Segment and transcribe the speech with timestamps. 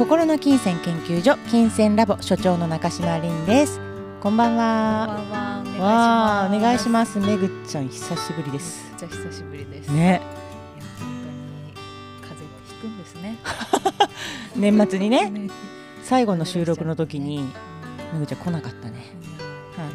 [0.00, 3.78] 心の金銭研究所金銭ラボ所長の中島凛です。
[4.22, 5.14] こんばんは。
[5.14, 5.84] こんばんは。
[5.84, 7.18] わあお願いしすます。
[7.18, 8.88] めぐちゃん久しぶりです。
[8.92, 9.92] めっちゃ久しぶりです。
[9.92, 10.22] ね。
[10.24, 10.30] 本
[10.98, 11.04] 当
[11.66, 11.74] に
[12.22, 13.36] 風邪ひくんですね。
[14.56, 15.28] 年末にね。
[15.28, 15.50] ね
[16.02, 17.52] 最後の収録の時にうん
[18.14, 19.04] めぐちゃん来なかったね。
[19.76, 19.88] はい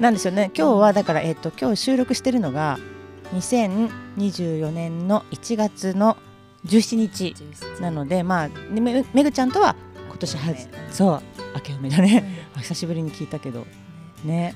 [0.00, 0.52] なんでしょうね。
[0.56, 2.78] 今日はだからえっと今日収録してるのが
[3.34, 6.16] 2024年の1月の
[6.66, 9.74] 17日17なのでまあねめめぐちゃんとは
[10.08, 11.22] 今年はねそう
[11.54, 12.04] 明けおめだうん。
[12.04, 13.66] ねあ久しぶりに聞いたけど。
[14.24, 14.54] ね。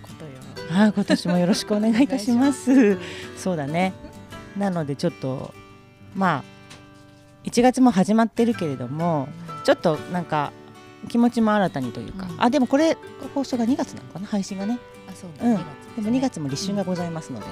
[0.71, 2.99] あ今年もよろしくお願いいたします。
[3.37, 3.93] そうだね。
[4.57, 5.55] なのでちょっと
[6.15, 6.45] まあ
[7.45, 9.29] 1月も始まってるけれども
[9.65, 10.53] ちょっとなんか
[11.09, 12.43] 気持ちも新たにというか、うん。
[12.43, 12.97] あでもこれ
[13.35, 14.27] 放送が2月なのかな？
[14.27, 14.79] 配信がね。
[15.09, 15.47] あそうだ。
[15.47, 15.57] うん。
[15.57, 15.59] 2
[15.97, 17.47] でも2月も立春がございますので、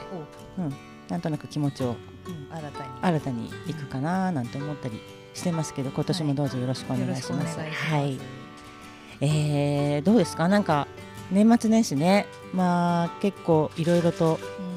[0.58, 0.62] お
[1.08, 2.90] なんとなく気持ちをうん新たに。
[3.02, 5.00] 新たにいくかななんて思ったり
[5.34, 7.58] してますけど今年もどうぞよろしくお願いします。
[7.58, 7.64] は
[8.02, 8.18] い、
[9.20, 10.48] えーどうですか？
[10.48, 10.86] なんか
[11.30, 12.26] 年末年始ね。
[12.52, 14.72] まあ結構いろいろとうん。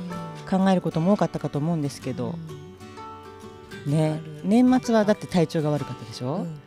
[0.48, 2.36] 考えることも多かったかと思うんですけど、
[3.88, 4.42] ねある。
[4.44, 6.60] 年末はだって体調が悪かったでしょ、うん。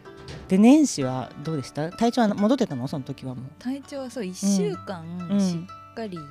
[0.49, 1.89] で年始はどうでした？
[1.93, 2.89] 体調は戻ってたの？
[2.89, 3.45] その時はもう。
[3.61, 5.41] 体調はそう1週間うん。
[5.41, 5.57] し
[5.91, 6.27] っかり、あの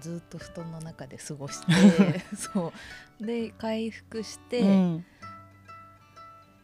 [0.00, 2.72] ずっと布団の中で過ごして そ
[3.20, 3.26] う。
[3.26, 5.04] で回復して、うん、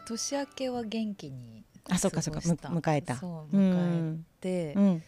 [0.07, 2.41] 年明けは元気にあそっかそっか。
[2.41, 3.17] 迎えた。
[3.17, 5.03] そうう迎んえて、うん、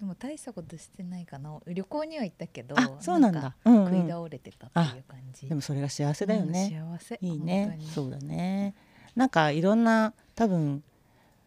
[0.00, 1.60] でも大したことしてないかな。
[1.66, 7.18] 旅行には行ったけどあそうなんかだ、うんうん、食い倒れてたっていう感じ、でもそれが幸せだよね、うん幸せ。
[7.20, 7.78] いいね。
[7.94, 8.74] そうだね。
[9.14, 10.82] なんかいろんな多分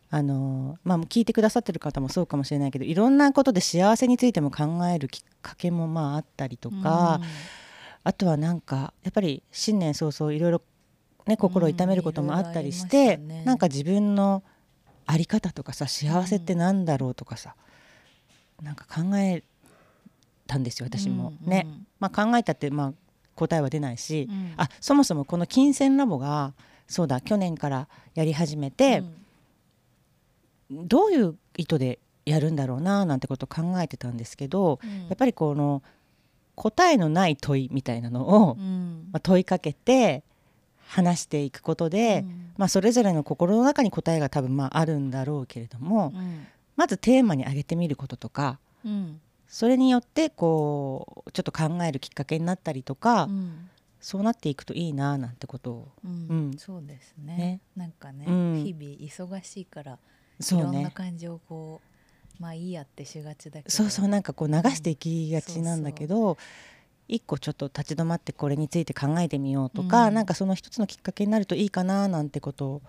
[0.09, 7.19] あのまあ聞いてくださってる方もそうかもしれないけどいろんなことで幸せについても考えるきっかけもまああったりとか、
[8.03, 10.61] あとはなんかやっぱり新年早々いろいろ
[11.25, 13.43] ね心を痛めることもあったりして、うんね。
[13.43, 14.43] なんか自分の
[15.07, 17.55] 在り方とかさ幸せってなんだろうとかさ、
[18.61, 19.43] なんか考え
[20.47, 21.67] たんですよ私も、うんね、
[21.99, 22.93] まあ、考えたってまあ
[23.35, 24.53] 答えは出ないし、うん。
[24.55, 26.53] あそもそもこの金銭ラボが
[26.87, 29.03] そうだ去年からやり始めて、
[30.71, 35.07] どういう意図でやるんだろうななんてことを考えてたんですけど、うん。
[35.07, 35.81] やっぱりこの
[36.55, 39.09] 答えのない問いみたいなのを、うん。
[39.11, 40.23] まあ、問いかけて
[40.87, 42.51] 話していくことで、うん。
[42.57, 46.47] まあ、それぞれの心の中に答えが多分まああるんだろうけれども、うん。
[46.75, 49.21] まずテーマに挙げてみることとかうん。
[49.47, 53.69] それによってこうちょっと考えるきっかけになったりとか、うん。
[54.01, 55.91] そうなっていくといいななんてことを。
[56.03, 56.11] うん。
[56.11, 56.57] うん。
[56.57, 57.37] そうですね。
[57.37, 57.61] ね。
[57.75, 58.63] なんかね、うん。
[58.63, 59.97] 日々忙しいからい
[60.39, 61.81] そうろんなね感情をこ
[62.39, 63.69] うまあいいやってしがちだけど。
[63.69, 66.37] そうそうなんかこう流していきがちなんだけど、
[67.07, 70.13] 一個ちょっと立ち止まってこれについて考えてみようとか、うん。
[70.13, 72.81] なんかその一つのきっかけになるといいかななんてことを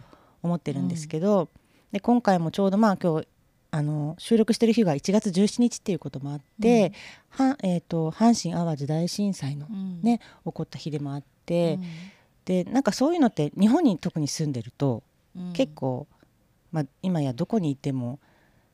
[0.42, 1.48] 思ってるんですけど、
[1.92, 3.28] で今回もちょうどまあ今日
[3.70, 6.92] あの収録してる日が1月17日っていうこともあって、
[7.30, 10.00] はえー、と阪神・淡路大震災のうん。
[10.02, 11.82] ね、起こった日でもあっうて、ん。
[12.44, 15.02] でなんかそういうのって日本に特に住んでると
[15.36, 15.52] うん。
[15.52, 16.06] 結構、
[16.72, 18.18] まあ、今やどこにいても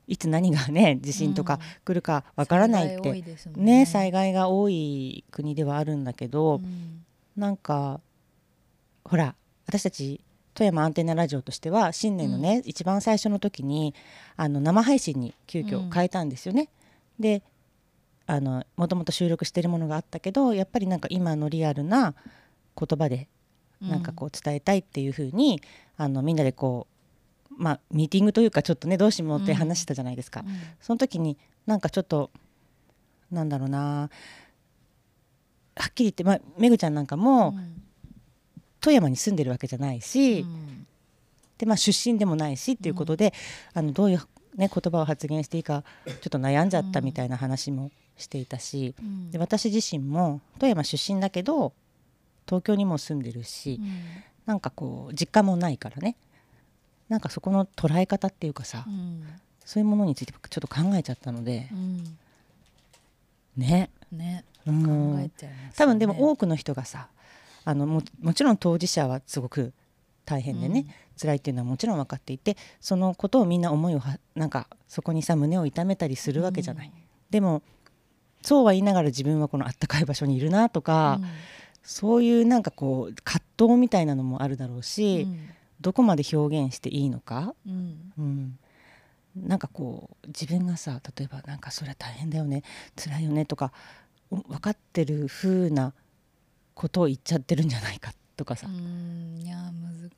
[0.07, 7.05] いつ何がね地震とか来るかわからないって、災害多いですもんね災害が多い国ではあるんだけど、うん。
[7.37, 8.01] なんか
[9.05, 9.35] ほら
[9.67, 10.21] 私たち
[10.55, 13.93] 富山アンテナラジオとしては新年のね、一番最初の時に
[14.37, 16.69] あの生配信に急遽変えたんですよね。
[17.19, 17.43] で
[18.27, 22.15] あのもともと収録してるものがあったけどやっぱりなんか今のリアルな
[22.79, 23.29] 言葉で
[23.83, 25.61] なんかこう伝えたいっていう風に、
[25.97, 26.94] あのみんなでこう
[27.57, 30.41] まあミーティングというかちょっとねどうしようって話したじゃないですか。
[30.47, 30.55] うん。
[30.81, 32.31] その時になんかちょっと
[33.31, 34.11] なんだろうな
[35.77, 37.83] はっきり言って、まあ、めぐちゃんなんかも、うん。
[38.81, 40.87] 富山に住んでるわけじゃないし、うん。
[41.59, 43.33] でまあ、出身でもないしっていうことで、
[43.73, 44.21] あのどういう、
[44.57, 49.31] ね、言葉を発言していいかちょっと悩んじゃったみたいな話もしていたし、うん。
[49.31, 51.73] で私自身も富山出身だけど
[52.47, 54.01] 東京にも住んでるし、うん。
[54.47, 56.17] なんかこう実家もないからね
[57.15, 59.23] なんかそこの捉え方っていうかさ、うん。
[59.65, 62.19] そういうものについてちょっと考えちゃったのでう、ん。
[63.57, 64.45] ね、ね。
[64.67, 65.15] うん。
[65.15, 65.73] 考えちゃいね。
[65.77, 67.07] 多分でも多くの人がさ
[67.65, 69.73] あのももちろん当事者はすごく
[70.25, 70.95] 大変でね、うん。
[71.17, 76.93] 辛いっていうのはもちろん分かっていてそのことをみんな思いをはなんかそこにさ胸を痛めたりするわけじゃない、
[77.31, 77.63] でも
[78.43, 81.21] そうは言いながら自分はこのあったかい場所にいるなとか、
[81.85, 85.39] そういうなんかこう葛藤みたいなのもあるだろううし、ん
[85.85, 88.13] どこまで表現していいのか、うん。
[88.17, 88.59] うん、
[89.37, 92.63] なんかこう自分がさ例えばなんかそれは大変だよね
[92.97, 93.71] 辛いよねとか
[94.31, 95.93] お分かってる風な
[96.75, 99.43] ことを言っちゃってるんじゃないかとかさ、うん。
[99.45, 99.57] いや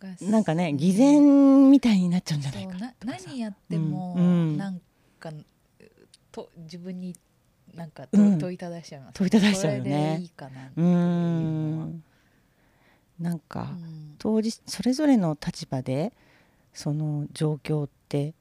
[0.00, 4.80] 難なんかね偽善みたいになっちゃうんじゃないかな何やっても、うん、なん
[5.18, 5.32] か
[6.30, 7.16] と自分に
[7.74, 10.18] なんか問いただしちゃいます、問いただしちゃうよね。
[10.20, 12.04] いいかなうん
[13.20, 13.70] なんか、
[14.18, 16.12] 当時それぞれの立場で
[16.74, 18.34] その状況って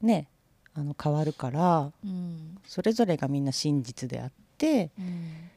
[0.00, 0.28] ね
[0.74, 5.50] あの変わるから、うん、それぞれがみんな真実であって、うん、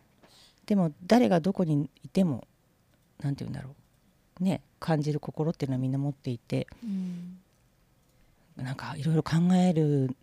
[0.65, 2.45] でも誰がどこにいても
[3.21, 3.69] 何て言うんだろ
[4.41, 7.37] うね感じる心っていうのはみんな持っていて、うん、
[8.57, 10.15] なんかいろいろ考える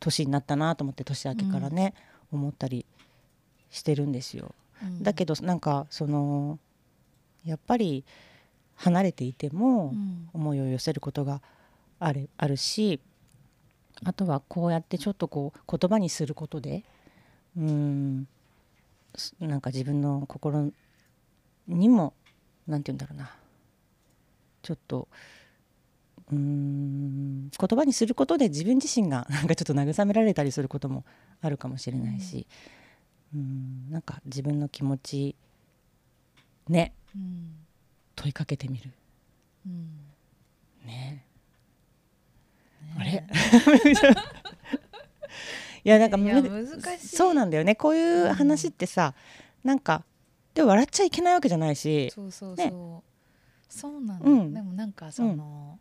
[0.00, 1.94] 年になったなと思って年明けからね、
[2.30, 2.84] うん、思ったり
[3.70, 4.54] してるんですよ。
[4.82, 6.58] うん、だけどなんかその
[7.44, 8.04] やっぱり
[8.76, 9.94] 離れていても
[10.32, 11.40] 思いを寄せることが
[11.98, 13.00] あるあるし
[14.04, 16.84] あとはこうやってちょっとこう言葉にすることで
[17.56, 18.26] うん
[19.40, 20.70] なんか自分の心
[21.68, 22.14] にも
[22.66, 23.30] 何て言うんだろうな
[24.62, 25.08] ちょっと
[26.32, 31.04] うん言葉にすることで自分自身が なんかちょっと慰められたりすることも
[31.40, 32.46] あるかもしれないし、
[33.34, 35.36] うん、なんか自分の気持ち
[36.68, 37.56] ね、うん、
[38.16, 38.90] 問いかけてみる、
[39.66, 40.00] うん、
[40.86, 41.24] ね。
[42.98, 43.24] あれ？
[45.84, 46.42] いやなんか難
[46.98, 47.08] しい。
[47.08, 47.74] そうなんだよね。
[47.74, 49.14] こういう話ってさ、
[49.64, 50.04] うん、なんか
[50.54, 52.10] でも笑っちゃいけないわけじゃないし。
[52.10, 52.72] そうそうそう、ね、
[53.68, 55.78] そうなんだ、うん、でもなんかその、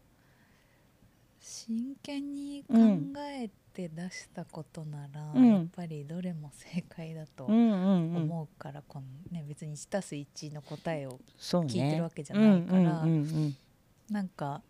[1.68, 2.76] 真剣に考
[3.18, 13.06] えて出したことなら、うん、やっぱりどれも正解だと思うから、このね、別に1たす1の答えを聞いてるわけじゃないから、
[14.10, 14.62] なんか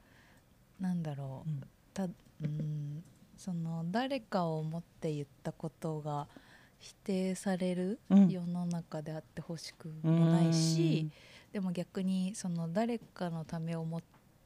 [0.80, 1.62] なんだろう、うん、
[1.94, 2.08] たう
[2.46, 3.04] ん
[3.38, 6.28] その誰かを思って言ったことが
[6.80, 8.00] 否定される
[8.30, 11.10] 世の中であってほしくもないし、
[11.52, 14.02] でも逆にその誰かのためを思っ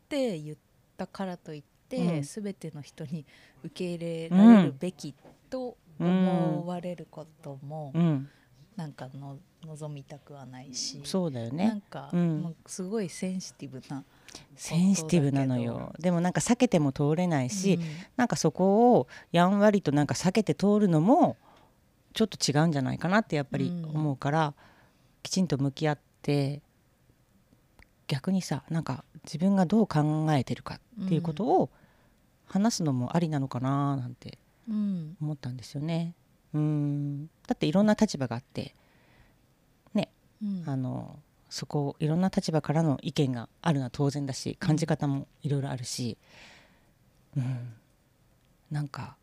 [0.08, 0.58] て言っ
[0.96, 3.26] たからといって、うん、全ての人に
[3.64, 5.14] 受け入れられるべき
[5.50, 8.30] と思われることも、うん、
[8.76, 11.68] なんかの望みたくはないしそうだよね。
[11.68, 14.04] なんか、うん、すごいセンシティブな
[14.56, 15.94] センシティブなのよ。
[16.00, 17.84] でもなんか避けても通れないし、うん、
[18.16, 21.38] なんかそこをやんわりとなんか避けて通るのも
[22.14, 24.54] ちょっと違うんじゃないかなってやっぱり思うから、うん、
[25.24, 26.62] きちんと向き合って
[28.08, 31.70] 逆にさなんか自分がどう考えてるかっていうことを
[32.48, 34.38] 話すのもありなのかななんて
[34.70, 36.14] 思ったんですよね。
[36.54, 37.28] うん。
[37.48, 38.74] だっていろんな立場があって
[39.94, 40.10] ね、
[40.42, 46.18] うん、あのそこいろんな立場からの意見があるのは当然だし感じ方もいろいろあるし、
[47.36, 47.74] うん、
[48.72, 49.16] なんか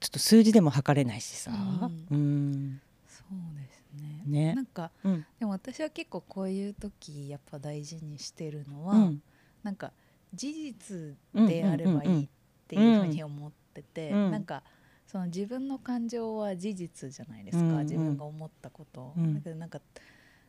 [0.00, 2.80] ちょっと数字でも測れないしさ、うん、うん。
[3.06, 4.22] そうですね。
[4.26, 4.54] ね。
[4.54, 9.22] なんか、うん、でも私は結構こういう時やっぱ大事にしてるのは、うん、
[9.62, 9.92] なんか
[10.34, 12.28] 事実であればいいっ
[12.68, 14.62] ていうふうに思ってて、うん、なんか
[15.06, 19.80] その自分の感情は事実じゃないですか、うんうん、自分が思ったこと、うん、だけどなんか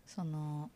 [0.06, 0.70] その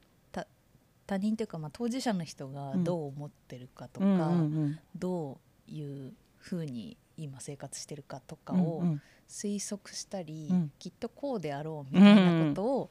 [1.07, 4.25] 他人というかまあ当事者の人がどう思ってるかとか、うんうんう
[4.69, 5.37] ん、ど
[5.67, 8.83] ういうふうに今生活してるかとかを
[9.29, 10.55] 推測したり、うん。
[10.55, 12.89] うん、きっとこうであろうみたいなことを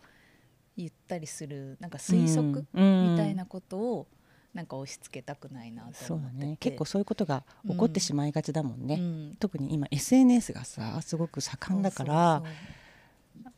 [0.77, 4.07] 言ったりする、うんうん、なんか推測みたいなことを
[4.55, 12.43] なんか押し付けたくないなと思って、ね、結構そういうことが起こってしまいがちだもんね、うん、特に今 SNS がさすごく盛んだから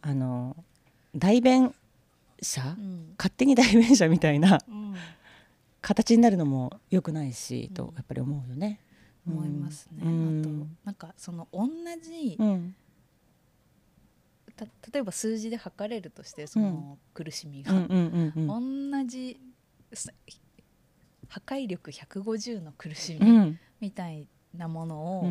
[0.01, 0.57] あの
[1.15, 1.75] 代弁
[2.41, 4.95] 者、うん、勝手に代弁者みたいな、うん、
[5.83, 8.81] 形になるのもよくないし、とやっぱり思うよね。
[9.27, 10.09] 思いますね、あと
[10.85, 11.67] なんかその同
[12.01, 12.39] じ、
[14.57, 18.61] 例えば数字で測れるとしてその苦しみが、同
[19.05, 19.41] じ
[21.37, 24.27] 破壊力150の苦しみみたい
[24.57, 25.27] なものを、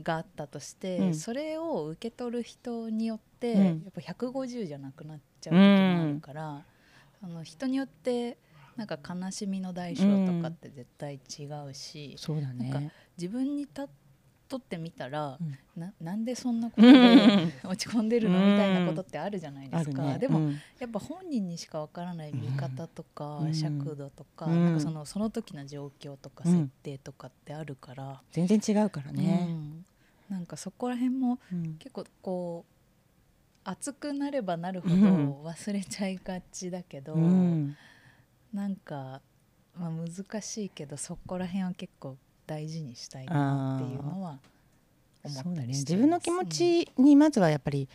[0.00, 6.48] があったとして、うん、それを受け取る人によって、うん、やっぱ150じゃなくなっちゃう時もあるから、
[7.22, 8.38] うん、あの人によって
[8.76, 13.88] なんか悲しみの代償とかって絶対違うし、そうだね、なんか自分にとっ
[14.60, 15.44] てみたら、う
[15.78, 18.38] ん、ななんでそんなことで落ち込んでるの？
[18.38, 29.48] みたいなことってあるじゃないですか、ね、でも、うん、やっぱ本人にしかわからない見方とか、うん、尺度とか,、なんかそのその時の状況とか設定とかってあるから、全然違うからね、
[30.28, 31.38] なんかそこら辺も
[31.78, 32.74] 結構こう
[33.64, 37.76] 熱くなればなるほど忘れちゃいがちだけど、うん、
[38.52, 39.22] なんか、
[39.78, 44.38] まあ、難しいけどそこら辺は結構大事にしたいなっていうのは
[45.24, 47.88] 思ったりして、ね、自分の気持ちにまずはやっぱり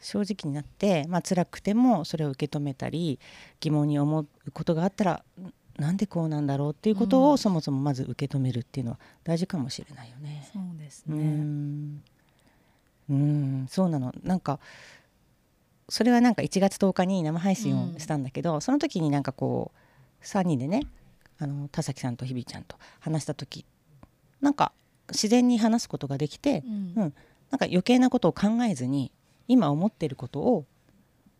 [0.00, 3.18] 正直になって、まあ辛くてもそれを受け止めたり
[3.60, 5.24] 疑問に思うことがあったら
[5.78, 10.48] なんでこうなんだろうっていうことをそもそもまず受け止めるっていうのは大事かもしれないよね。
[10.52, 11.16] そうですね。
[11.16, 12.02] うん。
[13.10, 13.66] うん。
[13.68, 14.12] そうなの。
[14.22, 14.58] なんか
[15.88, 19.70] それはなんか1月10日に生配信をしたんだけど、うん、その時になんかこ
[20.20, 20.82] う3人でね
[21.38, 23.64] あの田崎さんとひびちゃんと話した時
[24.46, 24.70] なんか
[25.10, 27.14] 自然に話すことができて、うん、うん、
[27.50, 29.10] なんか余計なことを考えずに
[29.48, 30.66] 今思ってることを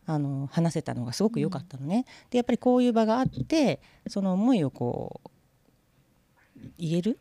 [0.06, 1.98] あの話せたのがすごく良かったのね。
[1.98, 5.30] うん、でやっぱりこういう場があってその思いをこう
[6.78, 7.20] 言える？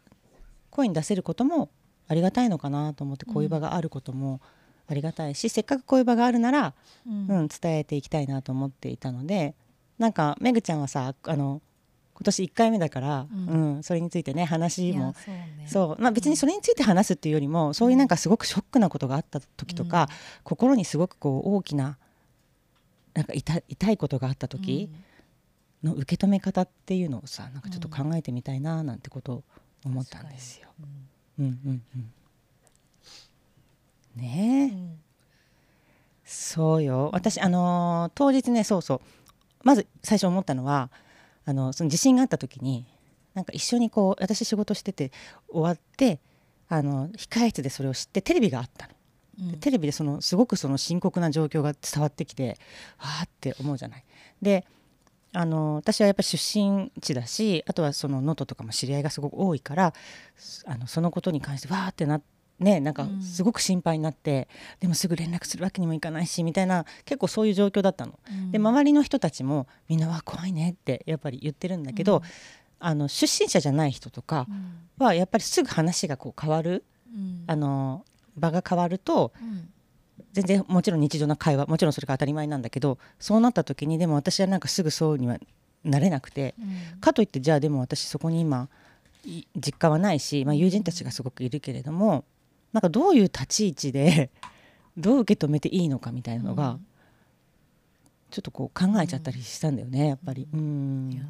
[0.72, 1.70] 声に出せることも
[2.08, 4.42] ありがたいのかなと思ってこういう場があることも
[4.88, 6.74] ありがたいし、うん、せっかくこういう場があるなら、
[7.08, 9.54] うん、うん、伝えていきたいなと思っていたので
[10.00, 11.62] なんかめぐちゃんはさあの
[12.16, 15.14] 今年1回目だから、うん、うん、それについてね話も。
[15.68, 20.08] そう、ね、まあ、別にそれについて話すっていうよりも、そういうなんかすごくショックなことがあった時とか、
[20.44, 21.98] 心にすごくこう大きな
[23.14, 24.90] なんか痛痛いことがあった時
[25.84, 29.44] の受け止め方っていうのをさなんかちょっと考えてみたいななんてことを
[29.86, 30.68] 思ったんですよ。
[31.40, 32.14] うんうんうん。
[34.22, 35.00] ねえ、うん、
[36.24, 37.10] そうよ。
[37.14, 39.02] 私あのー、当日ねそうそう。
[39.64, 40.90] まず最初思ったのは
[41.46, 42.86] あのその地震があった時に
[43.34, 45.12] なんか一緒にこう私仕事してて
[45.50, 46.20] 終わって
[46.68, 48.94] あの控え室でそれを知ってテレビがあったの。
[49.38, 52.58] うん、テレビでそのすごくその深刻な状況が伝わってきて
[52.98, 54.06] ああって思うじゃない。
[54.42, 54.66] で
[55.34, 59.94] あの私はやっぱり出身地だしあとはその能登とかも知り合いがすごく多いから
[60.66, 68.18] あのそのことに関してわーってなってねなんかすごく心配になって、うん、でもすぐ連絡するわけにもいかないしみたいな結構そういう状況だったの。
[68.30, 72.24] うん、で周りの人たちもみんなは怖いねってやっぱり言ってるんだけど、うん、
[72.80, 74.48] あの出身者じゃない人とか
[74.98, 76.84] はやっぱりすぐ話がこう変わる、
[77.48, 78.06] あの
[78.38, 79.34] 場が変わると、
[80.34, 85.38] 全然もちろん日常の会話もちろんそれが当たり前なんだけどそうなった時にでも私はなんかすぐそうには
[85.84, 86.56] なれなくて、
[87.00, 88.70] かといってじゃあでも私そこに今
[89.56, 92.26] 実家はないし、まあ、友人たちがすごくいるけれども
[92.76, 94.30] なんかどういう立ち位置で
[94.98, 96.78] どう受け止めていいのかみたいなのが、
[98.30, 100.46] ちょっとこう考えちゃったりしたんだよね、やっぱり。
[100.52, 101.24] うん、いや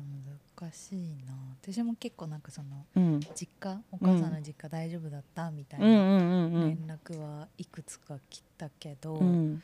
[0.60, 1.36] 難しいな。
[1.62, 9.62] 私も結構なんかその、うん、実家お母さんの実家大丈夫だったみたいな連絡はいくつか来たけど、うん、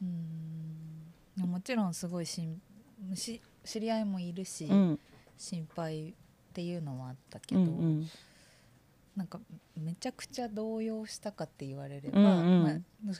[0.00, 1.50] うん。
[1.50, 2.60] もちろんすごいしん
[3.16, 5.00] し知り合いもいるし、うん、
[5.36, 6.12] 心配っ
[6.52, 7.70] ていうのはあったけど、うんう
[8.02, 8.08] ん
[9.16, 9.40] なんか
[9.76, 13.14] めちゃくちゃ動揺したかって言われれば、うんうん、まあ、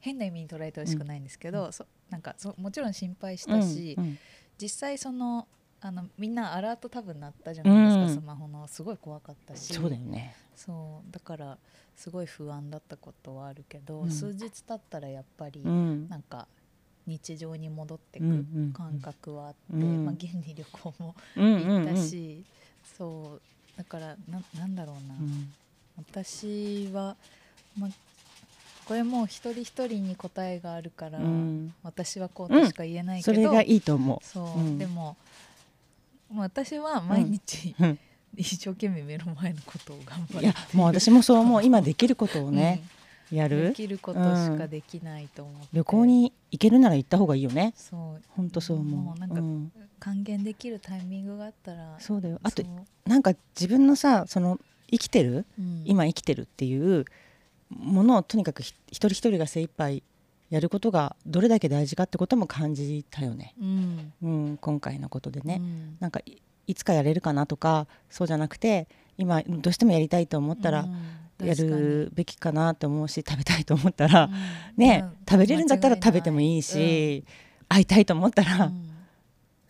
[0.00, 4.18] 変な意味に捉えてほしくないんですけど、うん、そなんかそもちろん心配したし、うんうん、
[4.60, 5.46] 実際その
[5.80, 8.68] あのみんなアラート多分鳴ったじゃないですか、うん、スマホの。
[8.68, 9.74] すごい怖かったし。
[9.74, 10.36] そうだよね。
[10.54, 11.12] そう。
[11.12, 11.58] だから
[11.96, 16.46] すごい不安だったことはあるけど、うん、数日経ったらやっぱりなんか
[17.06, 18.24] 日常に戻ってく
[18.72, 22.44] 感覚はあって、まあ、現に旅行も行ったし、
[22.96, 23.42] そう
[23.76, 25.52] だからななんだろうな、うん、
[25.96, 27.16] 私は、
[27.78, 27.88] ま、
[28.86, 34.24] これもう一人一人に答えがあるから、うん、私はこうとしか言えないけど、それがいいと思う。
[34.24, 35.16] そう、でも
[36.34, 37.74] 私は毎日、
[38.36, 41.64] 一生懸命目の前のことを頑張るいやもう私もそう思う。
[41.64, 42.82] 今できることをね、
[43.32, 43.68] やる？
[43.68, 47.72] できることしかできないと思って、旅行に行けるなら行った方がいいよね。
[47.76, 48.22] そう。
[48.28, 49.18] 本当そう思う。
[49.18, 52.40] なんか、還元できるタイミングがあったらそうだよ。
[52.42, 52.62] あと
[53.06, 54.58] なんか自分のさその
[54.90, 57.04] 生きてる、うん、今生きてるっていう
[57.70, 60.02] ものをとにかく一人一人が精一杯
[60.50, 66.20] やることがどれだけ大事かってことも感じたよね、うん、うん、今回のことでね、うん、なんか
[66.66, 68.86] いつかやれるかなとかそうじゃなくて
[69.16, 70.86] 今どうしてもやりたいと思ったら、
[71.42, 74.28] やるべきかなと思うし食べたいと思ったら、
[74.76, 77.24] ね、食べれるんだったら食べてもいいし、
[77.68, 78.72] 会いたいと思ったら、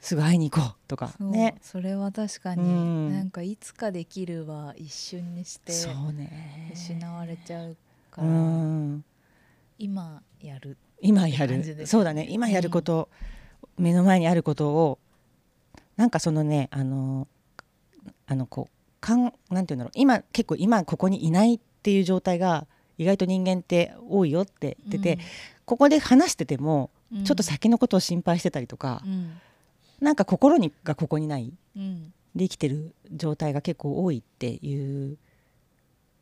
[0.02, 1.54] すぐ会いに行こうとかね。
[1.62, 5.72] それは確かに、うん、なんかいつかできるは一瞬にして
[6.74, 7.76] 失われちゃう
[8.10, 9.04] から、うん、
[9.78, 11.86] 今やる今やる。
[11.86, 12.26] そうだね。
[12.28, 13.08] 今やること、
[13.78, 14.98] うん、目の前にあることを
[15.96, 17.28] なんかそのねあの
[18.26, 19.92] あのこうかんなんていうんだろう。
[19.94, 22.66] 今結構今ここにいないっていう状態が
[22.96, 25.22] 意外と人間って多いよって言ってて、
[25.66, 26.90] ここで話してても
[27.24, 29.02] ちょっと先のことを心配してたりとか。
[29.04, 29.32] うん。
[30.00, 35.16] なんか心にがここにない、うん、で生きてる状態が結構多いっていう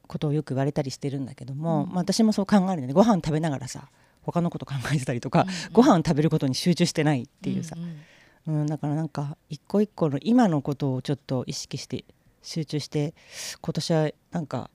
[0.07, 2.93] ことをよく言われたりしてるんだけども、うん、まあ、私もそう考えるよね。
[2.93, 3.89] ご飯食べながらさ
[4.21, 5.49] 他のこと考えてたりとか、うん。
[5.49, 7.75] うん、ご飯食べることに集中してないっていうさ、
[8.47, 12.05] うん、うん、だからなんか一個一個の今のことをちょっと意識して
[12.43, 13.15] 集中して
[13.61, 14.71] 今年はなんか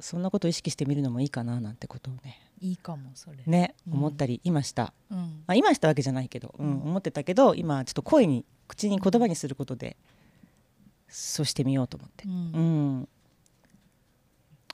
[0.00, 2.40] そんなことを意識してみるのもいいかななんてことをね。
[2.60, 3.38] いいかもそれ。
[3.46, 9.96] ね、うん、思ったり今した、うん、まあ、今したわけじゃないけど、うん、思ってたけど今ちょっと声に口に言葉にすることで
[11.08, 13.08] そうしてみようと思って、ううんん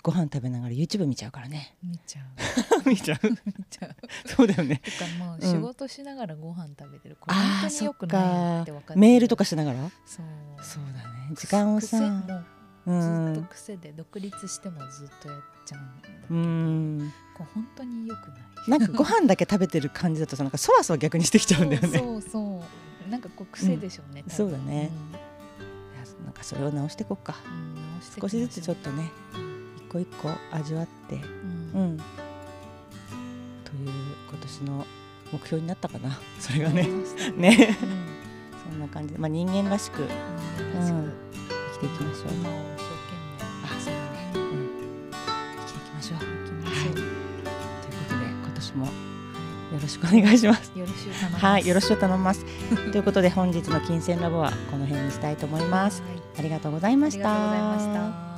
[0.04, 1.74] ご飯食べながら YouTube 見ちゃうからね。
[1.82, 2.26] 見ちゃう。
[2.88, 3.20] 見ちゃう。
[3.26, 3.36] 見
[3.70, 3.96] ちゃう
[4.28, 4.76] そうだよね。
[4.84, 5.50] てかもううん。
[5.50, 9.00] 仕事しながらご飯食べてるこれあ本当に良くないなって分かってる。
[9.00, 9.90] メールとかしながら？
[10.04, 10.26] そう。
[10.62, 11.30] そうだね。
[11.34, 17.12] 時間をさずっんと癖で独立してもずっとやっちゃうんだけうどん。
[17.34, 18.40] これ本当に良くない。
[18.68, 21.98] なんかご飯だけ食べてる感じだとさなんかそわそわ逆にしてきちゃうんだよね。
[21.98, 22.62] そうそ
[23.06, 24.74] うなんかこう癖でしょうね、多分そうだね。
[24.82, 25.16] い
[25.98, 27.36] やなんかそれを直していこうか。
[27.46, 27.74] うん
[28.20, 29.10] 少しずつちょっょとね。
[29.32, 29.53] 一
[29.94, 31.18] 個一個味わってう、
[31.74, 31.82] うん。
[31.82, 31.96] うん。
[33.64, 33.90] という
[34.28, 34.86] 今年の
[35.32, 36.18] 目標になったかな。
[36.40, 36.88] それがね。
[37.36, 37.76] ね。
[37.82, 38.72] うん。
[38.72, 42.26] そんな感じで、まあ、人間らしくう生きていきましょう。
[43.64, 44.70] あそうだね、うん、
[45.60, 46.18] 生きていきましょう。
[46.18, 48.92] ということで今年もよ
[49.80, 50.72] ろしくお願いします。
[50.76, 51.44] よろしく頼みます。
[51.44, 52.44] はいよろしく頼みます。
[52.90, 56.02] ということで本日の金銭ラボはこの辺にしたいと思います。
[56.02, 56.22] はい。
[56.38, 58.33] ありがとうございましありがとうございまたした